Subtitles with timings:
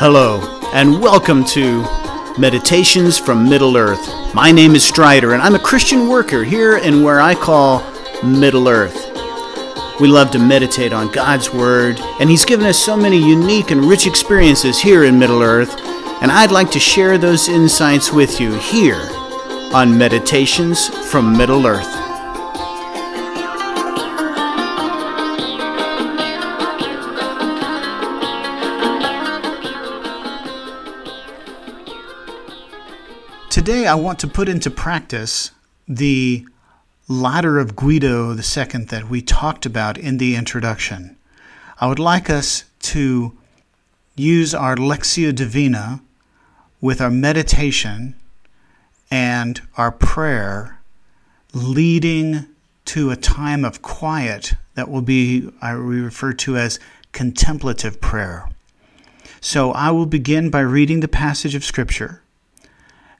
[0.00, 0.40] Hello,
[0.72, 1.82] and welcome to
[2.38, 4.32] Meditations from Middle Earth.
[4.32, 7.82] My name is Strider, and I'm a Christian worker here in where I call
[8.22, 9.10] Middle Earth.
[10.00, 13.86] We love to meditate on God's Word, and He's given us so many unique and
[13.86, 15.74] rich experiences here in Middle Earth,
[16.22, 19.04] and I'd like to share those insights with you here
[19.74, 21.97] on Meditations from Middle Earth.
[33.68, 35.50] Today, I want to put into practice
[35.86, 36.46] the
[37.06, 41.18] ladder of Guigo II that we talked about in the introduction.
[41.78, 43.36] I would like us to
[44.16, 46.00] use our Lectio Divina
[46.80, 48.14] with our meditation
[49.10, 50.80] and our prayer
[51.52, 52.46] leading
[52.86, 56.80] to a time of quiet that will be I refer to as
[57.12, 58.48] contemplative prayer.
[59.42, 62.22] So I will begin by reading the passage of Scripture,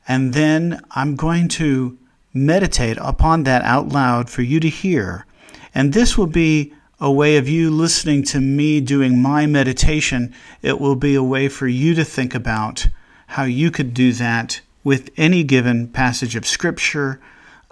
[0.09, 1.98] and then I'm going to
[2.33, 5.27] meditate upon that out loud for you to hear.
[5.75, 10.34] And this will be a way of you listening to me doing my meditation.
[10.62, 12.89] It will be a way for you to think about
[13.29, 17.20] how you could do that with any given passage of Scripture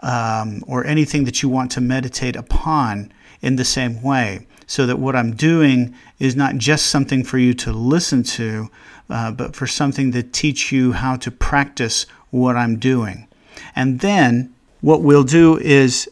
[0.00, 4.46] um, or anything that you want to meditate upon in the same way.
[4.66, 8.70] So that what I'm doing is not just something for you to listen to,
[9.08, 13.28] uh, but for something to teach you how to practice what I'm doing.
[13.74, 16.08] And then what we'll do is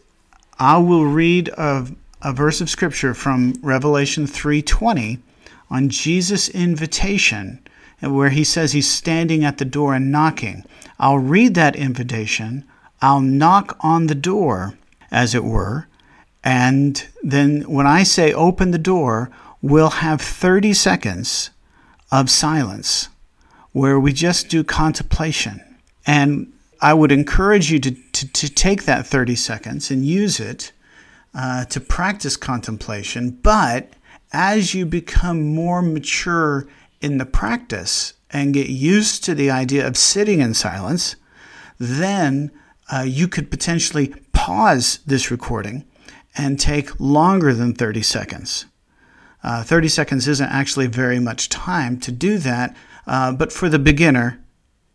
[0.58, 1.86] I will read a,
[2.22, 5.18] a verse of scripture from Revelation 3:20
[5.70, 7.60] on Jesus' invitation
[8.00, 10.64] where he says he's standing at the door and knocking.
[10.98, 12.64] I'll read that invitation.
[13.00, 14.74] I'll knock on the door,
[15.10, 15.86] as it were,
[16.44, 19.30] and then when I say open the door,
[19.62, 21.50] we'll have 30 seconds
[22.12, 23.08] of silence
[23.72, 25.62] where we just do contemplation.
[26.06, 26.52] And
[26.82, 30.72] I would encourage you to, to, to take that 30 seconds and use it
[31.34, 33.30] uh, to practice contemplation.
[33.30, 33.94] But
[34.30, 36.68] as you become more mature
[37.00, 41.16] in the practice and get used to the idea of sitting in silence,
[41.78, 42.50] then
[42.92, 45.86] uh, you could potentially pause this recording
[46.36, 48.66] and take longer than 30 seconds.
[49.42, 52.74] Uh, 30 seconds isn't actually very much time to do that,
[53.06, 54.42] uh, but for the beginner,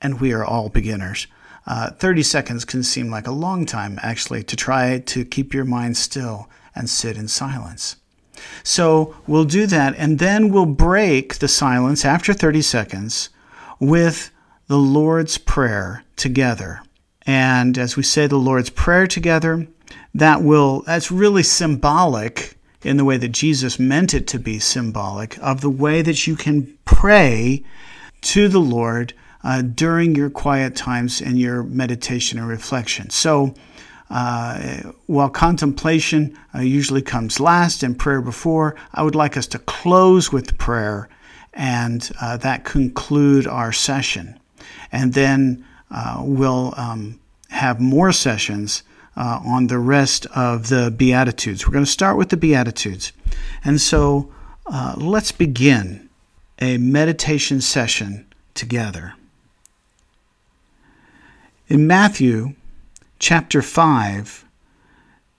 [0.01, 1.27] and we are all beginners,
[1.67, 5.65] uh, 30 seconds can seem like a long time, actually, to try to keep your
[5.65, 7.97] mind still and sit in silence.
[8.63, 13.29] So we'll do that, and then we'll break the silence after 30 seconds
[13.79, 14.31] with
[14.67, 16.81] the Lord's Prayer together.
[17.25, 19.67] And as we say the Lord's Prayer together,
[20.13, 25.37] that will, that's really symbolic in the way that Jesus meant it to be symbolic
[25.39, 27.63] of the way that you can pray
[28.21, 29.13] to the Lord
[29.43, 33.09] uh, during your quiet times and your meditation and reflection.
[33.09, 33.53] So,
[34.09, 39.59] uh, while contemplation uh, usually comes last and prayer before, I would like us to
[39.59, 41.07] close with prayer
[41.53, 44.39] and uh, that conclude our session.
[44.91, 47.19] And then uh, we'll um,
[47.49, 48.81] have more sessions
[49.15, 51.65] uh, on the rest of the Beatitudes.
[51.65, 53.11] We're going to start with the Beatitudes.
[53.63, 54.31] And so
[54.97, 56.09] let's begin
[56.59, 59.13] a meditation session together.
[61.67, 62.55] In Matthew
[63.19, 64.45] chapter 5,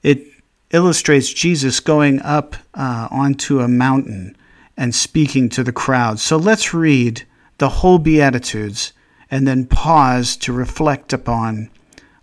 [0.02, 0.22] it
[0.70, 4.36] illustrates Jesus going up uh, onto a mountain
[4.76, 6.20] and speaking to the crowd.
[6.20, 7.26] So let's read
[7.58, 8.92] the whole Beatitudes
[9.30, 11.68] and then pause to reflect upon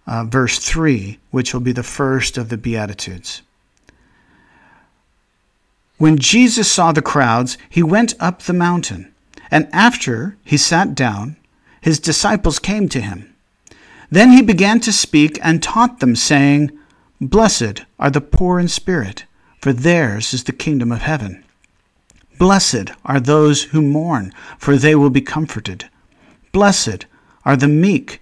[0.07, 3.41] uh, verse 3, which will be the first of the Beatitudes.
[5.97, 9.13] When Jesus saw the crowds, he went up the mountain,
[9.51, 11.35] and after he sat down,
[11.81, 13.33] his disciples came to him.
[14.09, 16.71] Then he began to speak and taught them, saying,
[17.19, 19.25] Blessed are the poor in spirit,
[19.59, 21.43] for theirs is the kingdom of heaven.
[22.37, 25.89] Blessed are those who mourn, for they will be comforted.
[26.51, 27.05] Blessed
[27.43, 28.21] are the meek,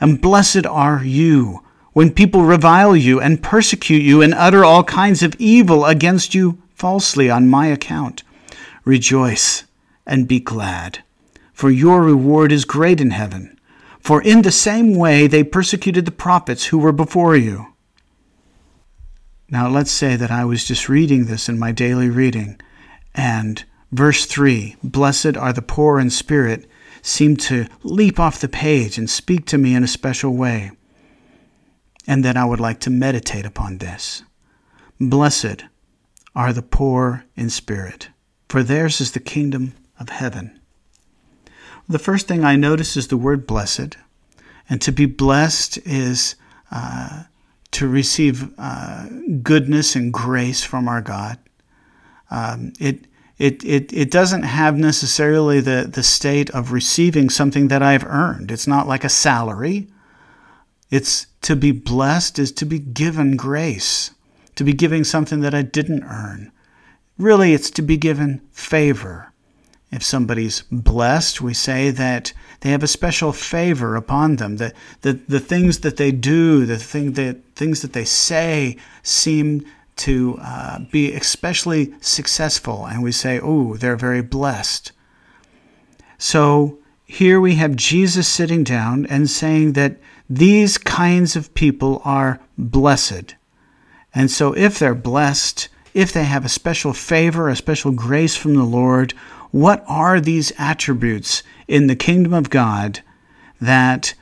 [0.00, 1.62] And blessed are you
[1.92, 6.62] when people revile you and persecute you and utter all kinds of evil against you
[6.74, 8.22] falsely on my account.
[8.84, 9.64] Rejoice
[10.06, 11.00] and be glad
[11.60, 13.54] for your reward is great in heaven.
[13.98, 17.74] For in the same way they persecuted the prophets who were before you.
[19.50, 22.58] Now, let's say that I was just reading this in my daily reading,
[23.14, 23.62] and
[23.92, 26.66] verse 3 Blessed are the poor in spirit
[27.02, 30.72] seemed to leap off the page and speak to me in a special way.
[32.06, 34.22] And then I would like to meditate upon this.
[34.98, 35.64] Blessed
[36.34, 38.10] are the poor in spirit,
[38.48, 40.60] for theirs is the kingdom of heaven.
[41.88, 43.96] The first thing I notice is the word blessed.
[44.68, 46.36] And to be blessed is
[46.70, 47.24] uh,
[47.72, 49.06] to receive uh,
[49.42, 51.38] goodness and grace from our God.
[52.30, 53.06] Um, it,
[53.40, 58.50] it, it, it doesn't have necessarily the, the state of receiving something that I've earned.
[58.50, 59.88] It's not like a salary.
[60.90, 64.10] It's to be blessed is to be given grace,
[64.56, 66.52] to be giving something that I didn't earn.
[67.16, 69.32] Really, it's to be given favor.
[69.90, 74.58] If somebody's blessed, we say that they have a special favor upon them.
[74.58, 79.64] That the, the things that they do, the thing that, things that they say seem
[80.00, 82.86] to uh, be especially successful.
[82.86, 84.92] And we say, oh, they're very blessed.
[86.16, 89.98] So here we have Jesus sitting down and saying that
[90.28, 93.34] these kinds of people are blessed.
[94.14, 98.54] And so if they're blessed, if they have a special favor, a special grace from
[98.54, 99.12] the Lord,
[99.50, 103.00] what are these attributes in the kingdom of God
[103.60, 104.14] that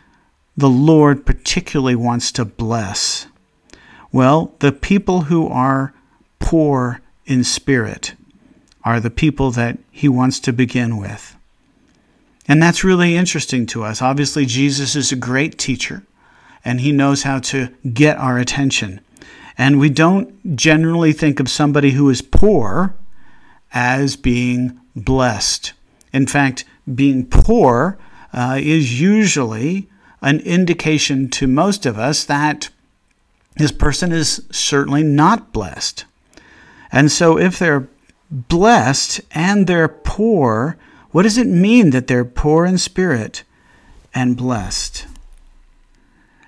[0.57, 3.27] the Lord particularly wants to bless?
[4.10, 5.94] Well, the people who are
[6.38, 8.14] poor in spirit
[8.84, 11.37] are the people that he wants to begin with.
[12.46, 14.00] And that's really interesting to us.
[14.00, 16.05] Obviously, Jesus is a great teacher,
[16.64, 19.00] and he knows how to get our attention.
[19.58, 22.94] And we don't generally think of somebody who is poor
[23.75, 25.75] as being blessed.
[26.12, 26.64] In fact,
[26.94, 27.99] being poor
[28.32, 29.90] uh, is usually
[30.22, 32.70] an indication to most of us that
[33.58, 36.05] this person is certainly not blessed.
[36.90, 37.88] And so, if they're
[38.31, 40.76] blessed and they're poor,
[41.10, 43.43] what does it mean that they're poor in spirit
[44.14, 45.06] and blessed?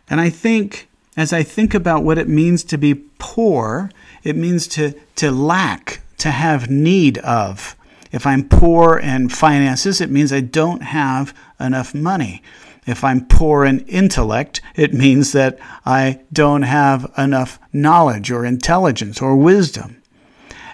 [0.09, 3.91] And I think, as I think about what it means to be poor,
[4.23, 7.77] it means to, to lack, to have need of.
[8.13, 12.43] If I'm poor in finances, it means I don't have enough money.
[12.91, 19.23] If I'm poor in intellect, it means that I don't have enough knowledge or intelligence
[19.23, 20.03] or wisdom.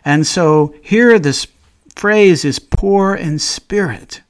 [0.05, 1.47] And so here this
[1.95, 4.23] phrase is poor in spirit.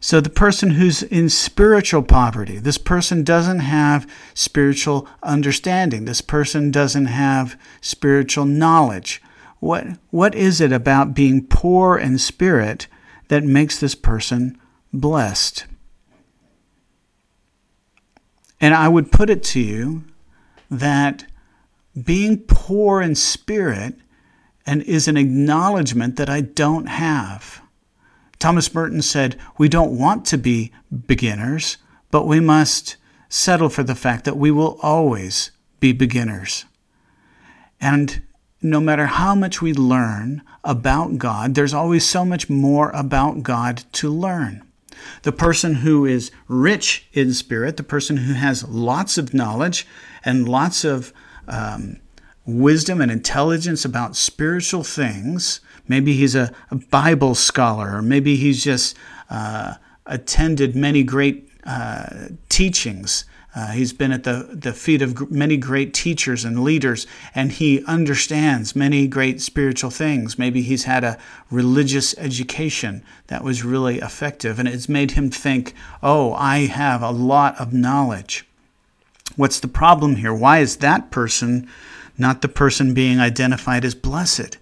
[0.00, 6.06] So the person who's in spiritual poverty, this person doesn't have spiritual understanding.
[6.06, 9.22] This person doesn't have spiritual knowledge.
[9.60, 12.88] What, what is it about being poor in spirit
[13.28, 14.58] that makes this person
[14.92, 15.66] blessed?
[18.62, 20.04] And I would put it to you
[20.70, 21.26] that
[22.00, 23.96] being poor in spirit
[24.64, 27.60] and is an acknowledgement that I don't have.
[28.38, 30.72] Thomas Merton said, We don't want to be
[31.06, 31.76] beginners,
[32.12, 32.96] but we must
[33.28, 35.50] settle for the fact that we will always
[35.80, 36.64] be beginners.
[37.80, 38.22] And
[38.62, 43.82] no matter how much we learn about God, there's always so much more about God
[43.94, 44.62] to learn.
[45.22, 49.86] The person who is rich in spirit, the person who has lots of knowledge
[50.24, 51.12] and lots of
[51.48, 52.00] um,
[52.46, 55.60] wisdom and intelligence about spiritual things.
[55.88, 58.96] Maybe he's a, a Bible scholar, or maybe he's just
[59.30, 59.74] uh,
[60.06, 65.92] attended many great uh, teachings uh, he's been at the, the feet of many great
[65.92, 70.38] teachers and leaders, and he understands many great spiritual things.
[70.38, 71.18] Maybe he's had a
[71.50, 77.10] religious education that was really effective, and it's made him think, oh, I have a
[77.10, 78.46] lot of knowledge.
[79.36, 80.32] What's the problem here?
[80.32, 81.68] Why is that person
[82.16, 84.56] not the person being identified as blessed?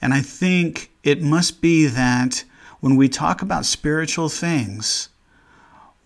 [0.00, 2.42] And I think it must be that
[2.80, 5.10] when we talk about spiritual things,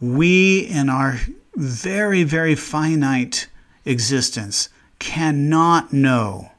[0.00, 1.19] we in our
[1.57, 3.49] very, very finite
[3.85, 6.53] existence cannot know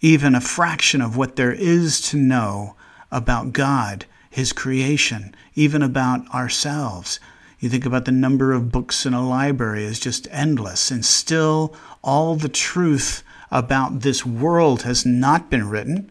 [0.00, 2.76] even a fraction of what there is to know
[3.10, 7.20] about God, His creation, even about ourselves.
[7.58, 11.74] You think about the number of books in a library is just endless, and still
[12.02, 16.10] all the truth about this world has not been written.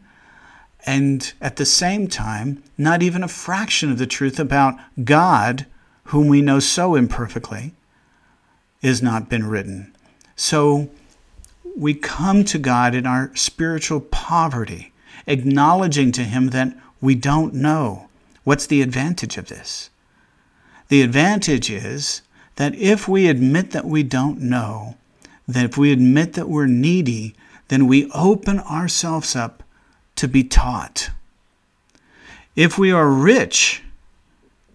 [0.86, 5.66] And at the same time, not even a fraction of the truth about God
[6.06, 7.74] whom we know so imperfectly,
[8.82, 9.96] is not been written.
[10.36, 10.90] So
[11.76, 14.92] we come to God in our spiritual poverty,
[15.26, 18.10] acknowledging to Him that we don't know.
[18.44, 19.90] What's the advantage of this?
[20.90, 22.22] The advantage is
[22.56, 24.98] that if we admit that we don't know,
[25.48, 27.36] that if we admit that we're needy,
[27.70, 29.64] then we open ourselves up
[30.16, 31.10] to be taught.
[32.56, 33.82] If we are rich,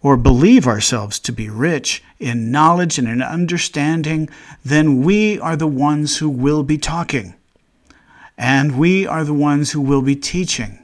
[0.03, 4.29] or believe ourselves to be rich in knowledge and in understanding,
[4.65, 7.35] then we are the ones who will be talking.
[8.37, 10.79] And we are the ones who will be teaching.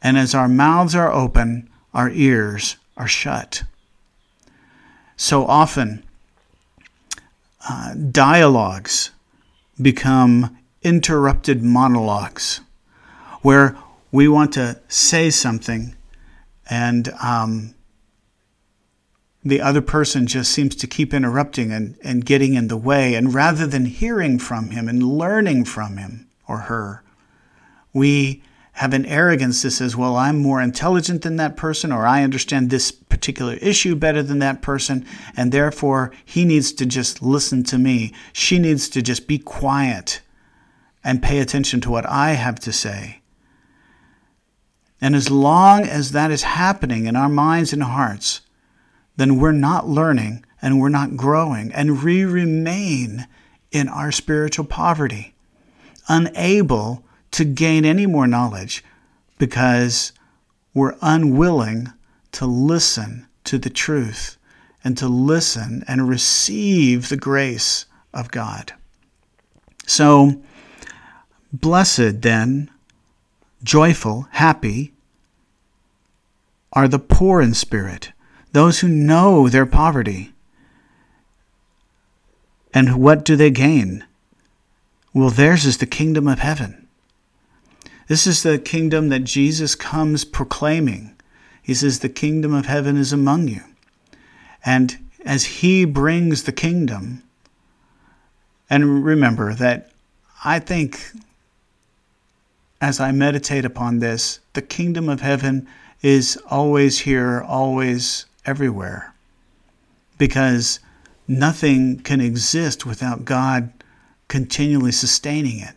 [0.00, 3.64] And as our mouths are open, our ears are shut.
[5.16, 6.04] So often,
[7.68, 9.10] uh, dialogues
[9.80, 12.60] become interrupted monologues
[13.42, 13.76] where
[14.12, 15.96] we want to say something
[16.70, 17.74] and um,
[19.44, 23.14] the other person just seems to keep interrupting and, and getting in the way.
[23.14, 27.02] And rather than hearing from him and learning from him or her,
[27.92, 32.24] we have an arrogance that says, well, I'm more intelligent than that person, or I
[32.24, 37.62] understand this particular issue better than that person, and therefore he needs to just listen
[37.64, 38.12] to me.
[38.32, 40.22] She needs to just be quiet
[41.04, 43.20] and pay attention to what I have to say.
[45.00, 48.40] And as long as that is happening in our minds and hearts,
[49.16, 53.26] then we're not learning and we're not growing, and we remain
[53.70, 55.34] in our spiritual poverty,
[56.08, 58.84] unable to gain any more knowledge
[59.38, 60.12] because
[60.72, 61.92] we're unwilling
[62.32, 64.36] to listen to the truth
[64.82, 68.72] and to listen and receive the grace of God.
[69.86, 70.42] So,
[71.52, 72.70] blessed then,
[73.62, 74.92] joyful, happy,
[76.72, 78.12] are the poor in spirit,
[78.54, 80.32] those who know their poverty.
[82.72, 84.04] And what do they gain?
[85.12, 86.86] Well, theirs is the kingdom of heaven.
[88.06, 91.16] This is the kingdom that Jesus comes proclaiming.
[91.62, 93.62] He says, The kingdom of heaven is among you.
[94.64, 97.24] And as he brings the kingdom,
[98.70, 99.90] and remember that
[100.44, 101.00] I think
[102.80, 105.66] as I meditate upon this, the kingdom of heaven
[106.02, 109.14] is always here, always everywhere
[110.18, 110.80] because
[111.26, 113.72] nothing can exist without God
[114.28, 115.74] continually sustaining it.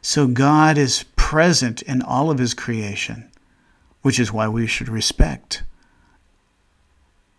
[0.00, 3.30] So God is present in all of his creation,
[4.02, 5.62] which is why we should respect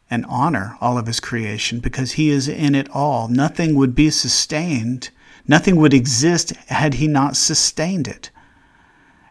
[0.10, 3.28] and honor all of his creation because he is in it all.
[3.28, 5.10] Nothing would be sustained,
[5.48, 8.30] nothing would exist had he not sustained it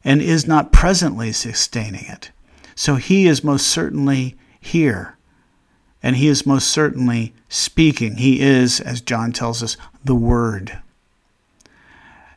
[0.04, 2.32] and is not presently sustaining it.
[2.74, 5.16] So he is most certainly here
[6.02, 8.16] and he is most certainly speaking.
[8.16, 10.78] He is, as John tells us, the Word.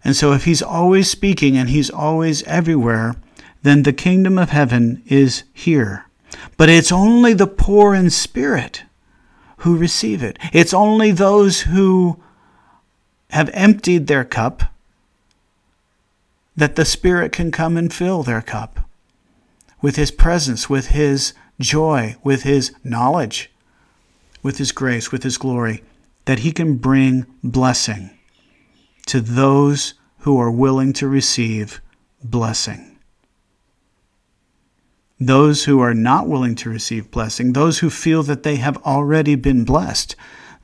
[0.04, 3.16] And so, if he's always speaking and he's always everywhere,
[3.64, 6.06] then the kingdom of heaven is here.
[6.58, 8.84] But it's only the poor in spirit
[9.58, 10.38] who receive it.
[10.54, 12.22] It's only those who
[13.32, 14.64] have emptied their cup
[16.56, 18.80] that the Spirit can come and fill their cup
[19.82, 23.52] with His presence, with His joy, with His knowledge,
[24.46, 25.82] with His grace, with His glory,
[26.26, 28.12] that He can bring blessing
[29.08, 31.82] to those who are willing to receive
[32.24, 33.00] blessing.
[35.20, 39.34] Those who are not willing to receive blessing, those who feel that they have already
[39.34, 40.16] been blessed,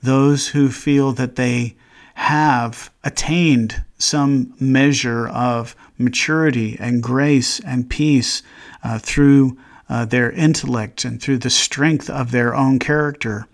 [0.03, 1.75] those who feel that they
[2.13, 8.43] have attained some measure of maturity and grace and peace
[8.83, 9.57] uh, through
[9.89, 13.47] uh, their intellect and through the strength of their own character,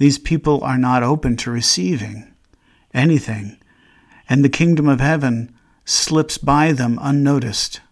[0.00, 2.34] these people are not open to receiving
[2.94, 3.58] anything,
[4.30, 5.54] and the kingdom of heaven
[5.84, 7.82] slips by them unnoticed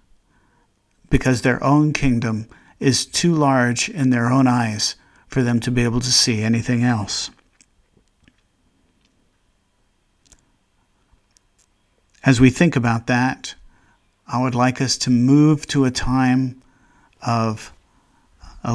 [1.10, 2.48] because their own kingdom
[2.80, 4.96] is too large in their own eyes
[5.26, 7.30] for them to be able to see anything else.
[12.24, 13.54] As we think about that,
[14.26, 16.62] I would like us to move to a time
[17.20, 17.70] of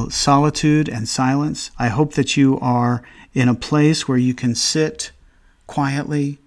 [0.09, 1.71] solitude and silence.
[1.77, 5.11] I hope that you are in a place where you can sit
[5.67, 6.39] quietly,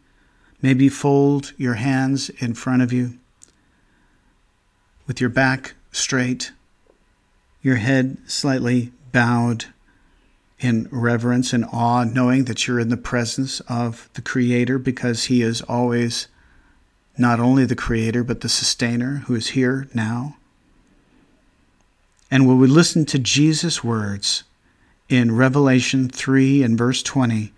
[0.63, 3.19] maybe fold your hands in front of you
[5.07, 6.53] with your back straight,
[7.63, 9.67] your head slightly bowed
[10.59, 15.43] in reverence and awe, knowing that you're in the presence of the Creator because He
[15.43, 16.29] is always
[17.19, 20.37] not only the Creator, but the Sustainer who is here now.
[22.31, 24.45] And when we listen to Jesus' words
[25.09, 27.53] in Revelation 3 and verse 20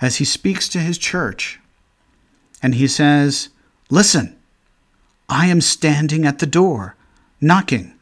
[0.00, 1.60] as he speaks to his church.
[2.62, 3.48] And he says,
[3.88, 4.36] Listen,
[5.28, 6.96] I am standing at the door,
[7.40, 7.94] knocking.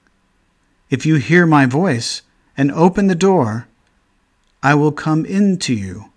[0.88, 2.23] If you hear my voice
[2.57, 3.69] and open the door,
[4.62, 6.11] I will come in to you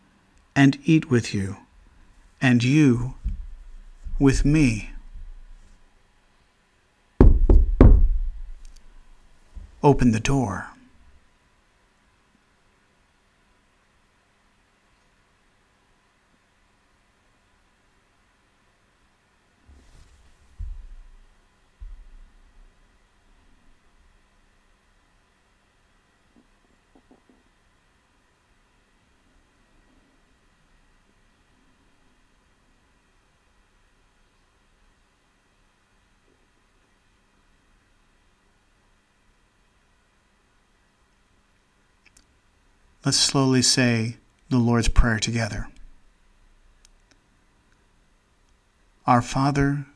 [0.55, 1.57] and eat with you,
[2.41, 3.15] and you
[4.19, 4.92] with me.
[9.85, 10.72] Open the door.
[43.05, 44.15] Let's slowly say
[44.47, 45.67] the Lord's Prayer together.
[49.05, 49.87] Our Father,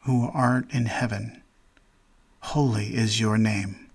[0.00, 1.40] who art in heaven,
[2.40, 3.88] holy is your name.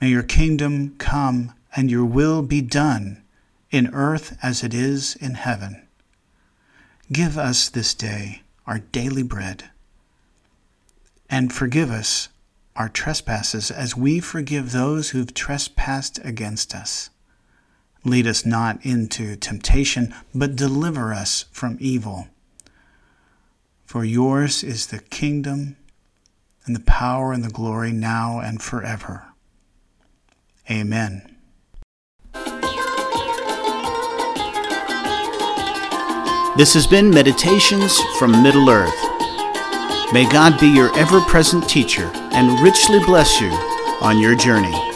[0.00, 3.24] May your kingdom come and your will be done
[3.72, 5.82] in earth as it is in heaven.
[7.10, 9.70] Give us this day our daily bread,
[11.28, 12.28] and forgive us
[12.76, 17.10] our trespasses as we forgive those who've trespassed against us.
[18.04, 22.28] Lead us not into temptation, but deliver us from evil.
[23.86, 25.76] For yours is the kingdom
[26.66, 29.26] and the power and the glory now and forever.
[30.70, 31.30] Amen.
[36.56, 39.13] This has been Meditations from Middle Earth.
[40.14, 43.50] May God be your ever present teacher and richly bless you
[44.00, 44.93] on your journey.